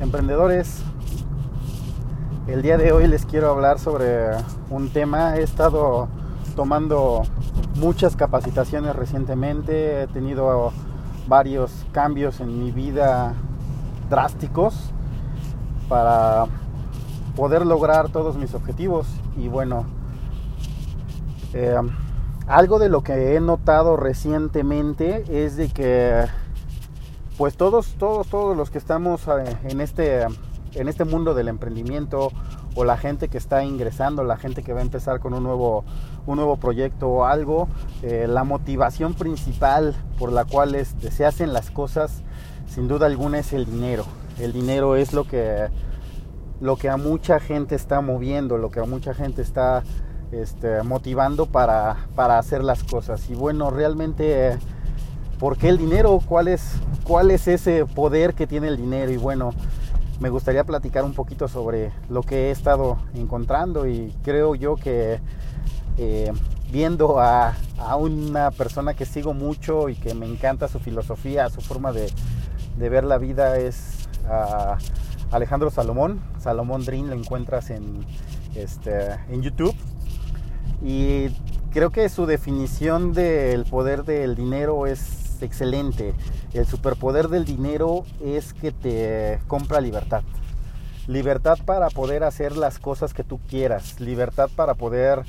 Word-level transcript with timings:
emprendedores. 0.00 0.82
El 2.46 2.62
día 2.62 2.78
de 2.78 2.92
hoy 2.92 3.06
les 3.08 3.26
quiero 3.26 3.50
hablar 3.50 3.78
sobre 3.78 4.30
un 4.70 4.90
tema. 4.90 5.36
He 5.36 5.42
estado 5.42 6.08
tomando 6.56 7.22
muchas 7.76 8.16
capacitaciones 8.16 8.96
recientemente, 8.96 10.02
he 10.02 10.06
tenido 10.08 10.72
varios 11.28 11.70
cambios 11.92 12.40
en 12.40 12.58
mi 12.58 12.72
vida 12.72 13.34
drásticos 14.10 14.74
para 15.88 16.46
poder 17.36 17.64
lograr 17.64 18.08
todos 18.08 18.36
mis 18.36 18.54
objetivos 18.54 19.06
y 19.36 19.48
bueno, 19.48 19.84
eh, 21.52 21.76
algo 22.46 22.78
de 22.78 22.88
lo 22.88 23.02
que 23.02 23.36
he 23.36 23.40
notado 23.40 23.96
recientemente 23.96 25.24
es 25.28 25.56
de 25.56 25.68
que 25.68 26.24
pues 27.38 27.56
todos, 27.56 27.94
todos, 27.98 28.26
todos 28.26 28.56
los 28.56 28.68
que 28.70 28.78
estamos 28.78 29.22
eh, 29.28 29.56
en 29.62 29.80
este, 29.80 30.22
en 30.74 30.88
este 30.88 31.04
mundo 31.04 31.34
del 31.34 31.46
emprendimiento 31.46 32.32
o 32.74 32.84
la 32.84 32.96
gente 32.96 33.28
que 33.28 33.38
está 33.38 33.64
ingresando, 33.64 34.24
la 34.24 34.36
gente 34.36 34.64
que 34.64 34.72
va 34.72 34.80
a 34.80 34.82
empezar 34.82 35.20
con 35.20 35.34
un 35.34 35.44
nuevo, 35.44 35.84
un 36.26 36.36
nuevo 36.36 36.56
proyecto 36.56 37.08
o 37.08 37.24
algo, 37.24 37.68
eh, 38.02 38.26
la 38.28 38.42
motivación 38.42 39.14
principal 39.14 39.94
por 40.18 40.32
la 40.32 40.44
cual 40.44 40.74
este, 40.74 41.12
se 41.12 41.24
hacen 41.24 41.52
las 41.52 41.70
cosas, 41.70 42.22
sin 42.66 42.88
duda 42.88 43.06
alguna, 43.06 43.38
es 43.38 43.52
el 43.52 43.66
dinero. 43.66 44.04
El 44.40 44.52
dinero 44.52 44.96
es 44.96 45.12
lo 45.12 45.22
que, 45.24 45.68
lo 46.60 46.76
que 46.76 46.88
a 46.88 46.96
mucha 46.96 47.38
gente 47.38 47.76
está 47.76 48.00
moviendo, 48.00 48.58
lo 48.58 48.72
que 48.72 48.80
a 48.80 48.84
mucha 48.84 49.14
gente 49.14 49.42
está 49.42 49.84
este, 50.32 50.82
motivando 50.82 51.46
para, 51.46 52.08
para 52.16 52.38
hacer 52.40 52.64
las 52.64 52.82
cosas. 52.82 53.30
Y 53.30 53.34
bueno, 53.36 53.70
realmente 53.70 54.58
¿Por 55.38 55.56
qué 55.56 55.68
el 55.68 55.78
dinero? 55.78 56.20
¿Cuál 56.26 56.48
es, 56.48 56.72
¿Cuál 57.04 57.30
es 57.30 57.46
ese 57.46 57.86
poder 57.86 58.34
que 58.34 58.48
tiene 58.48 58.66
el 58.66 58.76
dinero? 58.76 59.12
Y 59.12 59.16
bueno, 59.16 59.52
me 60.18 60.30
gustaría 60.30 60.64
platicar 60.64 61.04
un 61.04 61.14
poquito 61.14 61.46
sobre 61.46 61.92
lo 62.08 62.22
que 62.22 62.48
he 62.48 62.50
estado 62.50 62.98
encontrando 63.14 63.86
y 63.86 64.12
creo 64.24 64.56
yo 64.56 64.74
que 64.74 65.20
eh, 65.96 66.32
viendo 66.72 67.20
a, 67.20 67.54
una 67.98 68.50
persona 68.50 68.94
que 68.94 69.06
sigo 69.06 69.32
mucho 69.32 69.88
y 69.88 69.94
que 69.94 70.12
me 70.14 70.26
encanta 70.26 70.66
su 70.66 70.80
filosofía, 70.80 71.48
su 71.50 71.60
forma 71.60 71.92
de, 71.92 72.10
ver 72.76 73.04
la 73.04 73.18
vida 73.18 73.58
es 73.58 74.08
Alejandro 75.30 75.70
Salomón. 75.70 76.20
Salomón 76.40 76.84
Dream 76.84 77.06
lo 77.06 77.14
encuentras 77.14 77.70
en, 77.70 78.04
este, 78.56 79.12
en 79.30 79.42
YouTube. 79.42 79.74
Y 80.82 81.28
creo 81.70 81.90
que 81.90 82.08
su 82.08 82.26
definición 82.26 83.12
del 83.12 83.64
poder 83.64 84.04
del 84.04 84.34
dinero 84.34 84.86
es 84.86 85.17
excelente. 85.42 86.14
El 86.52 86.66
superpoder 86.66 87.28
del 87.28 87.44
dinero 87.44 88.04
es 88.24 88.52
que 88.54 88.72
te 88.72 89.40
compra 89.46 89.80
libertad. 89.80 90.22
Libertad 91.06 91.58
para 91.64 91.88
poder 91.88 92.22
hacer 92.22 92.56
las 92.56 92.78
cosas 92.78 93.14
que 93.14 93.24
tú 93.24 93.40
quieras. 93.48 93.98
Libertad 93.98 94.50
para 94.54 94.74
poder, 94.74 95.22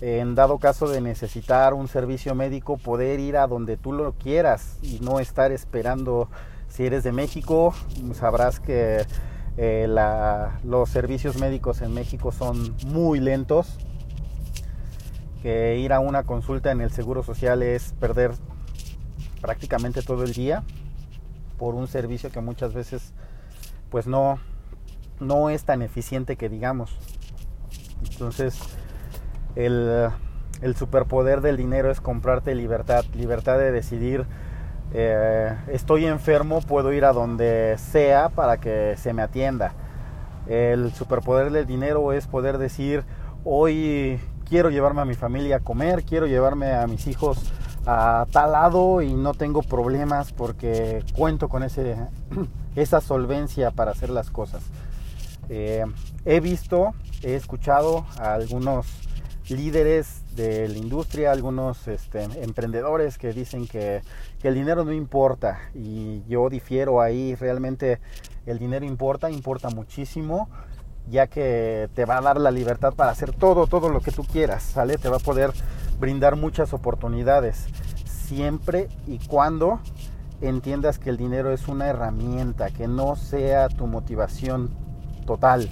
en 0.00 0.36
dado 0.36 0.58
caso 0.58 0.88
de 0.88 1.00
necesitar 1.00 1.74
un 1.74 1.88
servicio 1.88 2.36
médico, 2.36 2.76
poder 2.76 3.18
ir 3.18 3.36
a 3.36 3.48
donde 3.48 3.76
tú 3.76 3.92
lo 3.92 4.12
quieras 4.12 4.78
y 4.82 5.00
no 5.00 5.18
estar 5.18 5.50
esperando. 5.50 6.28
Si 6.68 6.86
eres 6.86 7.02
de 7.02 7.12
México, 7.12 7.74
sabrás 8.14 8.60
que 8.60 9.04
eh, 9.56 9.86
los 10.64 10.88
servicios 10.88 11.38
médicos 11.38 11.82
en 11.82 11.94
México 11.94 12.32
son 12.32 12.74
muy 12.86 13.20
lentos. 13.20 13.78
Que 15.42 15.78
ir 15.78 15.92
a 15.92 16.00
una 16.00 16.22
consulta 16.22 16.70
en 16.70 16.80
el 16.80 16.90
Seguro 16.90 17.22
Social 17.22 17.62
es 17.62 17.92
perder 18.00 18.32
prácticamente 19.44 20.00
todo 20.00 20.24
el 20.24 20.32
día 20.32 20.62
por 21.58 21.74
un 21.74 21.86
servicio 21.86 22.30
que 22.30 22.40
muchas 22.40 22.72
veces 22.72 23.12
pues 23.90 24.06
no, 24.06 24.38
no 25.20 25.50
es 25.50 25.64
tan 25.64 25.82
eficiente 25.82 26.36
que 26.36 26.48
digamos. 26.48 26.96
Entonces 28.10 28.58
el, 29.54 30.08
superpoder 30.74 31.42
del 31.42 31.58
dinero 31.58 31.90
es 31.90 32.00
comprarte 32.00 32.54
libertad, 32.54 33.04
libertad 33.14 33.58
de 33.58 33.70
decidir 33.70 34.24
eh, 34.94 35.54
estoy 35.68 36.06
enfermo, 36.06 36.62
puedo 36.62 36.94
ir 36.94 37.04
a 37.04 37.12
donde 37.12 37.76
sea 37.76 38.30
para 38.30 38.56
que 38.56 38.94
se 38.96 39.12
me 39.12 39.20
atienda. 39.20 39.74
El 40.48 40.90
superpoder 40.94 41.52
del 41.52 41.66
dinero 41.66 42.14
es 42.14 42.26
poder 42.26 42.56
decir, 42.56 43.04
hoy 43.44 44.18
quiero 44.48 44.70
llevarme 44.70 45.02
a 45.02 45.04
mi 45.04 45.14
familia 45.14 45.56
a 45.56 45.60
comer, 45.60 46.02
quiero 46.04 46.26
llevarme 46.26 46.72
a 46.72 46.86
mis 46.86 47.06
hijos 47.08 47.52
a 47.86 48.26
tal 48.30 48.52
lado 48.52 49.02
y 49.02 49.14
no 49.14 49.34
tengo 49.34 49.62
problemas 49.62 50.32
porque 50.32 51.04
cuento 51.16 51.48
con 51.48 51.62
ese, 51.62 51.96
esa 52.76 53.00
solvencia 53.00 53.70
para 53.70 53.92
hacer 53.92 54.10
las 54.10 54.30
cosas. 54.30 54.62
Eh, 55.48 55.84
he 56.24 56.40
visto, 56.40 56.94
he 57.22 57.34
escuchado 57.34 58.06
a 58.18 58.34
algunos 58.34 58.86
líderes 59.48 60.22
de 60.34 60.68
la 60.68 60.78
industria, 60.78 61.30
algunos 61.30 61.86
este, 61.86 62.22
emprendedores 62.42 63.18
que 63.18 63.32
dicen 63.32 63.66
que, 63.66 64.00
que, 64.40 64.48
el 64.48 64.54
dinero 64.54 64.84
no 64.84 64.92
importa 64.92 65.60
y 65.74 66.22
yo 66.26 66.48
difiero 66.48 67.02
ahí, 67.02 67.34
realmente 67.34 68.00
el 68.46 68.58
dinero 68.58 68.86
importa, 68.86 69.30
importa 69.30 69.68
muchísimo 69.68 70.48
ya 71.10 71.26
que 71.26 71.88
te 71.94 72.04
va 72.04 72.18
a 72.18 72.22
dar 72.22 72.40
la 72.40 72.50
libertad 72.50 72.94
para 72.94 73.12
hacer 73.12 73.32
todo, 73.32 73.66
todo 73.66 73.88
lo 73.88 74.00
que 74.00 74.10
tú 74.10 74.24
quieras, 74.24 74.62
¿sale? 74.62 74.96
Te 74.96 75.08
va 75.08 75.16
a 75.16 75.20
poder 75.20 75.52
brindar 75.98 76.36
muchas 76.36 76.72
oportunidades, 76.72 77.66
siempre 78.04 78.88
y 79.06 79.18
cuando 79.18 79.80
entiendas 80.40 80.98
que 80.98 81.10
el 81.10 81.16
dinero 81.16 81.52
es 81.52 81.68
una 81.68 81.86
herramienta, 81.86 82.70
que 82.70 82.88
no 82.88 83.16
sea 83.16 83.68
tu 83.68 83.86
motivación 83.86 84.70
total. 85.26 85.70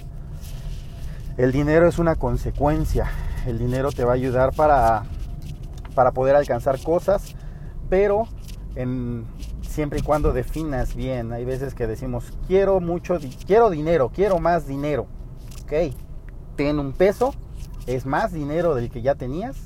El 1.36 1.52
dinero 1.52 1.88
es 1.88 1.98
una 1.98 2.16
consecuencia, 2.16 3.10
el 3.46 3.58
dinero 3.58 3.90
te 3.92 4.04
va 4.04 4.12
a 4.12 4.14
ayudar 4.14 4.54
para, 4.54 5.04
para 5.94 6.12
poder 6.12 6.36
alcanzar 6.36 6.80
cosas, 6.80 7.34
pero 7.88 8.28
en, 8.76 9.26
siempre 9.72 10.00
y 10.00 10.02
cuando 10.02 10.32
definas 10.32 10.94
bien. 10.94 11.32
Hay 11.32 11.44
veces 11.44 11.74
que 11.74 11.86
decimos, 11.86 12.32
quiero 12.46 12.80
mucho, 12.80 13.18
quiero 13.46 13.70
dinero, 13.70 14.10
quiero 14.14 14.38
más 14.38 14.66
dinero. 14.66 15.06
Ok, 15.64 15.94
ten 16.56 16.78
un 16.78 16.92
peso, 16.92 17.34
es 17.86 18.06
más 18.06 18.32
dinero 18.32 18.74
del 18.74 18.90
que 18.90 19.02
ya 19.02 19.14
tenías, 19.14 19.56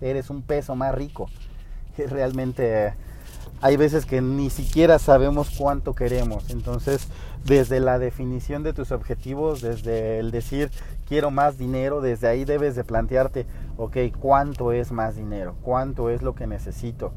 eres 0.00 0.30
un 0.30 0.42
peso 0.42 0.74
más 0.74 0.94
rico. 0.94 1.28
Realmente 1.96 2.94
hay 3.60 3.76
veces 3.76 4.04
que 4.04 4.20
ni 4.20 4.50
siquiera 4.50 4.98
sabemos 4.98 5.50
cuánto 5.56 5.94
queremos. 5.94 6.50
Entonces, 6.50 7.08
desde 7.44 7.80
la 7.80 7.98
definición 7.98 8.62
de 8.62 8.72
tus 8.72 8.92
objetivos, 8.92 9.60
desde 9.60 10.18
el 10.18 10.30
decir 10.30 10.70
quiero 11.06 11.30
más 11.30 11.58
dinero, 11.58 12.00
desde 12.00 12.28
ahí 12.28 12.44
debes 12.44 12.76
de 12.76 12.84
plantearte, 12.84 13.46
ok, 13.76 13.96
¿cuánto 14.18 14.72
es 14.72 14.92
más 14.92 15.16
dinero? 15.16 15.54
¿Cuánto 15.62 16.10
es 16.10 16.22
lo 16.22 16.34
que 16.34 16.46
necesito? 16.46 17.12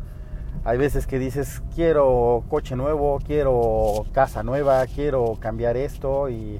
Hay 0.63 0.77
veces 0.77 1.07
que 1.07 1.19
dices, 1.19 1.61
quiero 1.75 2.43
coche 2.49 2.75
nuevo, 2.75 3.19
quiero 3.25 4.05
casa 4.11 4.43
nueva, 4.43 4.85
quiero 4.87 5.37
cambiar 5.39 5.77
esto 5.77 6.29
y 6.29 6.59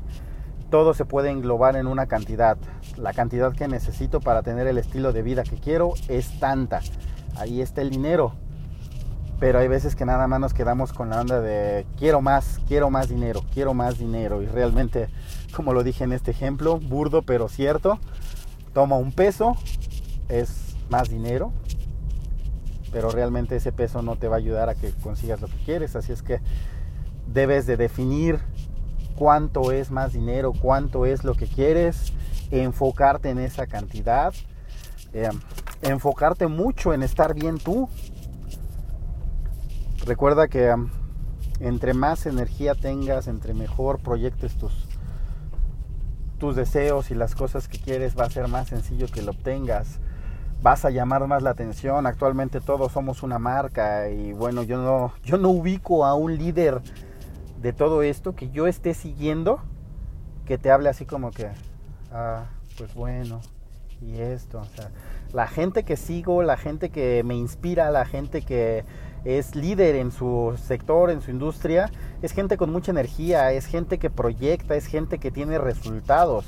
todo 0.70 0.94
se 0.94 1.06
puede 1.06 1.30
englobar 1.30 1.76
en 1.76 1.88
una 1.88 2.08
cantidad. 2.08 2.58
La 2.98 3.14
cantidad 3.14 3.54
que 3.54 3.68
necesito 3.68 4.20
para 4.20 4.44
tener 4.44 4.68
el 4.68 4.78
estilo 4.78 5.14
de 5.14 5.22
vida 5.22 5.44
que 5.44 5.58
quiero 5.58 5.94
es 6.08 6.40
tanta. 6.40 6.82
Ahí 7.36 7.62
está 7.62 7.82
el 7.82 7.90
dinero. 7.90 8.34
Pero 9.40 9.60
hay 9.60 9.68
veces 9.68 9.96
que 9.96 10.06
nada 10.06 10.28
más 10.28 10.40
nos 10.40 10.54
quedamos 10.54 10.94
con 10.94 11.12
la 11.12 11.22
onda 11.22 11.40
de 11.40 11.86
quiero 11.98 12.22
más, 12.22 12.60
quiero 12.68 12.90
más 12.90 13.08
dinero, 13.08 13.44
quiero 13.54 13.74
más 13.74 14.00
dinero. 14.00 14.42
Y 14.42 14.48
realmente, 14.48 15.10
como 15.56 15.74
lo 15.74 15.84
dije 15.84 16.04
en 16.04 16.12
este 16.12 16.32
ejemplo, 16.32 16.80
burdo 16.80 17.22
pero 17.22 17.48
cierto, 17.48 18.00
toma 18.74 18.98
un 18.98 19.12
peso, 19.12 19.56
es 20.28 20.76
más 20.90 21.10
dinero, 21.10 21.54
pero 22.92 23.12
realmente 23.12 23.58
ese 23.58 23.72
peso 23.72 24.02
no 24.02 24.16
te 24.16 24.28
va 24.28 24.38
a 24.38 24.40
ayudar 24.40 24.70
a 24.70 24.76
que 24.76 24.92
consigas 24.92 25.40
lo 25.40 25.48
que 25.48 25.58
quieres. 25.66 25.96
Así 25.96 26.12
es 26.12 26.24
que 26.24 26.40
debes 27.32 27.68
de 27.68 27.78
definir 27.78 28.40
cuánto 29.18 29.72
es 29.72 29.90
más 29.92 30.14
dinero, 30.14 30.54
cuánto 30.54 31.06
es 31.06 31.24
lo 31.24 31.34
que 31.34 31.48
quieres, 31.48 32.14
enfocarte 32.52 33.30
en 33.30 33.40
esa 33.40 33.66
cantidad, 33.66 34.34
eh, 35.14 35.30
enfocarte 35.82 36.48
mucho 36.48 36.94
en 36.94 37.04
estar 37.04 37.34
bien 37.34 37.58
tú. 37.58 37.90
Recuerda 40.06 40.48
que 40.48 40.72
um, 40.72 40.90
entre 41.60 41.94
más 41.94 42.26
energía 42.28 42.76
tengas, 42.76 43.28
entre 43.28 43.54
mejor 43.54 44.00
proyectes 44.00 44.56
tus, 44.56 44.88
tus 46.38 46.56
deseos 46.56 47.10
y 47.10 47.16
las 47.16 47.36
cosas 47.36 47.68
que 47.68 47.80
quieres, 47.80 48.18
va 48.18 48.26
a 48.26 48.30
ser 48.30 48.48
más 48.48 48.68
sencillo 48.68 49.08
que 49.08 49.24
lo 49.24 49.32
obtengas. 49.32 50.00
Vas 50.62 50.86
a 50.86 50.92
llamar 50.92 51.28
más 51.28 51.42
la 51.42 51.52
atención. 51.52 52.06
Actualmente 52.06 52.62
todos 52.62 52.92
somos 52.92 53.24
una 53.24 53.40
marca 53.40 54.10
y 54.10 54.34
bueno, 54.34 54.64
yo 54.64 54.78
no, 54.78 55.14
yo 55.24 55.38
no 55.38 55.50
ubico 55.50 56.06
a 56.06 56.14
un 56.14 56.38
líder 56.38 56.82
de 57.62 57.74
todo 57.74 58.02
esto 58.02 58.36
que 58.36 58.50
yo 58.50 58.68
esté 58.68 58.94
siguiendo 58.94 59.60
que 60.46 60.58
te 60.58 60.72
hable 60.72 60.90
así 60.90 61.06
como 61.06 61.32
que, 61.32 61.50
ah, 62.12 62.46
pues 62.78 62.94
bueno, 62.94 63.42
y 64.02 64.20
esto, 64.20 64.62
la 65.34 65.48
gente 65.48 65.84
que 65.84 65.98
sigo, 65.98 66.44
la 66.44 66.58
gente 66.58 66.90
que 66.90 67.24
me 67.24 67.36
inspira, 67.36 67.92
la 67.92 68.06
gente 68.06 68.42
que 68.44 68.86
es 69.26 69.56
líder 69.56 69.96
en 69.96 70.12
su 70.12 70.58
sector, 70.58 71.10
en 71.10 71.22
su 71.22 71.32
industria, 71.32 71.92
es 72.22 72.32
gente 72.32 72.56
con 72.56 72.72
mucha 72.72 72.92
energía, 72.92 73.52
es 73.52 73.66
gente 73.66 73.98
que 73.98 74.10
proyecta, 74.10 74.76
es 74.76 74.86
gente 74.86 75.18
que 75.18 75.32
tiene 75.32 75.58
resultados 75.58 76.46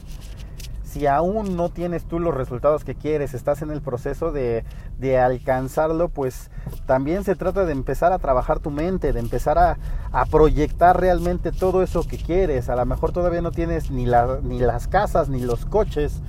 si 0.90 1.06
aún 1.06 1.56
no 1.56 1.70
tienes 1.70 2.06
tú 2.06 2.20
los 2.20 2.34
resultados 2.34 2.84
que 2.84 2.96
quieres, 2.96 3.36
estás 3.36 3.62
en 3.62 3.70
el 3.70 3.82
proceso 3.82 4.32
de, 4.32 4.66
alcanzarlo, 5.20 6.10
pues 6.10 6.50
también 6.88 7.24
se 7.24 7.36
trata 7.36 7.66
de 7.66 7.74
empezar 7.74 8.12
a 8.12 8.18
trabajar 8.18 8.60
tu 8.60 8.72
mente, 8.72 9.14
de 9.14 9.20
empezar 9.20 9.58
a, 9.60 9.78
proyectar 10.32 11.00
realmente 11.00 11.52
todo 11.52 11.84
eso 11.84 12.08
que 12.08 12.18
quieres. 12.18 12.70
A 12.70 12.76
lo 12.76 12.86
mejor 12.86 13.12
todavía 13.12 13.42
no 13.42 13.52
tienes 13.52 13.92
ni, 13.92 14.08
ni 14.44 14.60
las 14.60 14.88
casas, 14.88 15.30
ni 15.30 15.42
los 15.42 15.66
coches, 15.66 16.22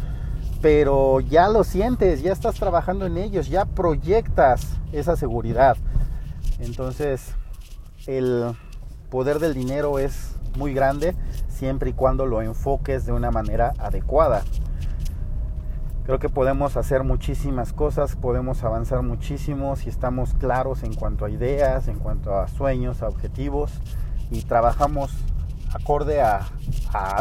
pero 0.61 1.21
ya 1.21 1.49
lo 1.49 1.65
sientes, 1.65 2.23
ya 2.23 2.33
estás 2.33 2.57
trabajando 2.57 3.07
en 3.07 3.17
ellos, 3.17 3.49
ya 3.49 3.65
proyectas 3.65 4.77
esa 4.93 5.17
seguridad. 5.17 5.79
Entonces, 6.59 7.35
el 8.07 8.55
poder 9.09 9.39
del 9.39 9.55
dinero 9.55 9.99
es 9.99 10.35
muy 10.57 10.75
grande 10.75 11.15
siempre 11.61 11.91
y 11.91 11.93
cuando 11.93 12.25
lo 12.25 12.41
enfoques 12.41 13.05
de 13.05 13.13
una 13.13 13.31
manera 13.31 13.75
adecuada. 13.79 14.43
Creo 16.07 16.19
que 16.19 16.31
podemos 16.31 16.79
hacer 16.79 17.05
muchísimas 17.05 17.75
cosas, 17.75 18.17
podemos 18.17 18.65
avanzar 18.65 19.03
muchísimo 19.03 19.77
si 19.77 19.91
estamos 19.91 20.33
claros 20.33 20.83
en 20.85 20.95
cuanto 20.95 21.27
a 21.27 21.31
ideas, 21.31 21.87
en 21.89 21.99
cuanto 21.99 22.35
a 22.35 22.49
sueños, 22.49 23.03
a 23.03 23.09
objetivos 23.09 23.73
y 24.31 24.41
trabajamos 24.41 25.13
acorde 25.75 26.23
a, 26.23 26.47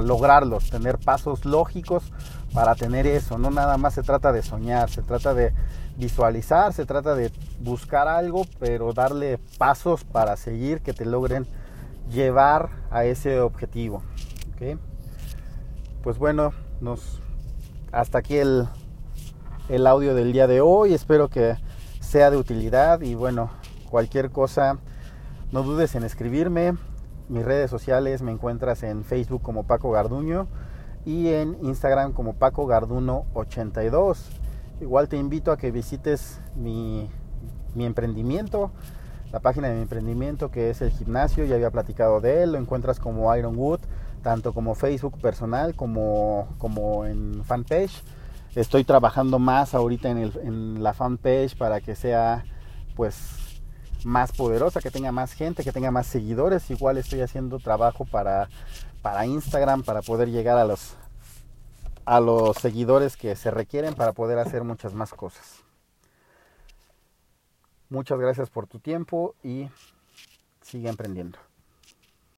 lograrlos, 0.01 0.69
tener 0.69 0.97
pasos 0.97 1.43
lógicos 1.43 2.11
para 2.53 2.73
tener 2.75 3.05
eso. 3.05 3.37
No 3.37 3.51
nada 3.51 3.77
más 3.77 3.93
se 3.93 4.03
trata 4.03 4.31
de 4.31 4.41
soñar, 4.41 4.89
se 4.89 5.03
trata 5.03 5.33
de 5.33 5.53
visualizar, 5.97 6.71
se 6.71 6.85
trata 6.85 7.13
de 7.13 7.31
buscar 7.59 8.07
algo, 8.07 8.45
pero 8.57 8.93
darle 8.93 9.37
pasos 9.57 10.05
para 10.05 10.37
seguir 10.37 10.81
que 10.81 10.93
te 10.93 11.05
logren 11.05 11.45
llevar 12.09 12.69
a 12.89 13.05
ese 13.05 13.39
objetivo. 13.39 14.01
Pues 16.03 16.17
bueno, 16.17 16.53
nos, 16.81 17.21
hasta 17.91 18.17
aquí 18.17 18.35
el, 18.35 18.67
el 19.69 19.87
audio 19.87 20.13
del 20.15 20.33
día 20.33 20.47
de 20.47 20.59
hoy. 20.59 20.93
Espero 20.93 21.29
que 21.29 21.55
sea 22.01 22.29
de 22.29 22.37
utilidad 22.37 23.01
y 23.01 23.15
bueno, 23.15 23.51
cualquier 23.89 24.31
cosa, 24.31 24.77
no 25.51 25.63
dudes 25.63 25.95
en 25.95 26.03
escribirme. 26.03 26.75
Mis 27.29 27.45
redes 27.45 27.69
sociales 27.69 28.21
me 28.21 28.31
encuentras 28.31 28.83
en 28.83 29.05
Facebook 29.05 29.41
como 29.41 29.63
Paco 29.63 29.91
Garduño 29.91 30.47
y 31.05 31.29
en 31.29 31.57
Instagram 31.61 32.11
como 32.11 32.33
Paco 32.33 32.65
Garduno 32.65 33.27
82. 33.35 34.29
Igual 34.81 35.07
te 35.07 35.17
invito 35.17 35.51
a 35.51 35.57
que 35.57 35.71
visites 35.71 36.41
mi, 36.55 37.09
mi 37.75 37.85
emprendimiento 37.85 38.71
la 39.31 39.39
página 39.39 39.69
de 39.69 39.75
mi 39.75 39.81
emprendimiento 39.83 40.49
que 40.49 40.69
es 40.69 40.81
el 40.81 40.91
gimnasio, 40.91 41.45
ya 41.45 41.55
había 41.55 41.69
platicado 41.69 42.19
de 42.19 42.43
él, 42.43 42.53
lo 42.53 42.57
encuentras 42.57 42.99
como 42.99 43.35
Ironwood, 43.35 43.79
tanto 44.19 44.53
como 44.53 44.75
Facebook 44.75 45.19
personal 45.19 45.75
como, 45.75 46.47
como 46.57 47.05
en 47.05 47.43
fanpage. 47.43 48.03
Estoy 48.55 48.83
trabajando 48.83 49.39
más 49.39 49.73
ahorita 49.73 50.09
en, 50.09 50.17
el, 50.17 50.39
en 50.43 50.83
la 50.83 50.93
fanpage 50.93 51.55
para 51.55 51.81
que 51.81 51.95
sea 51.95 52.45
pues 52.95 53.61
más 54.03 54.31
poderosa, 54.31 54.81
que 54.81 54.91
tenga 54.91 55.11
más 55.11 55.33
gente, 55.33 55.63
que 55.63 55.71
tenga 55.71 55.91
más 55.91 56.07
seguidores. 56.07 56.69
Igual 56.71 56.97
estoy 56.97 57.21
haciendo 57.21 57.59
trabajo 57.59 58.05
para, 58.05 58.49
para 59.01 59.25
Instagram 59.25 59.83
para 59.83 60.01
poder 60.01 60.29
llegar 60.29 60.57
a 60.57 60.65
los, 60.65 60.95
a 62.05 62.19
los 62.19 62.57
seguidores 62.57 63.17
que 63.17 63.35
se 63.35 63.51
requieren 63.51 63.93
para 63.93 64.13
poder 64.13 64.39
hacer 64.39 64.63
muchas 64.63 64.93
más 64.93 65.13
cosas. 65.13 65.63
Muchas 67.89 68.19
gracias 68.19 68.49
por 68.49 68.67
tu 68.67 68.79
tiempo 68.79 69.35
y 69.43 69.67
sigue 70.61 70.89
emprendiendo. 70.89 71.39